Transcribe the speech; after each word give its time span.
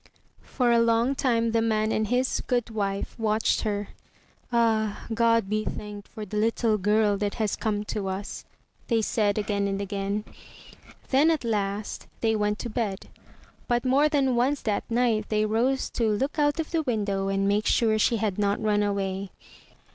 For 0.41 0.71
a 0.71 0.79
long 0.81 1.13
time 1.13 1.51
the 1.51 1.61
man 1.61 1.91
and 1.91 2.07
his 2.07 2.41
good 2.47 2.71
wife 2.71 3.13
watched 3.19 3.61
her. 3.61 3.89
"Ah, 4.51 5.05
God 5.13 5.47
be 5.47 5.63
thanked 5.63 6.07
for 6.07 6.25
the 6.25 6.37
little 6.37 6.79
girl 6.79 7.17
that 7.17 7.35
has 7.35 7.55
come 7.55 7.83
to 7.83 8.07
us," 8.07 8.43
they 8.87 9.03
said 9.03 9.37
again 9.37 9.67
and 9.67 9.79
again. 9.79 10.25
Then 11.11 11.29
at 11.29 11.43
last 11.43 12.07
they 12.21 12.35
went 12.35 12.57
to 12.65 12.67
bed, 12.71 13.09
but 13.67 13.85
more 13.85 14.09
than 14.09 14.35
once 14.35 14.63
that 14.63 14.89
night 14.89 15.29
they 15.29 15.45
rose 15.45 15.87
to 15.91 16.09
look 16.09 16.39
out 16.39 16.59
of 16.59 16.71
the 16.71 16.81
window 16.81 17.27
and 17.27 17.47
make 17.47 17.67
sure 17.67 17.99
she 17.99 18.17
had 18.17 18.39
not 18.39 18.59
run 18.59 18.81
away. 18.81 19.29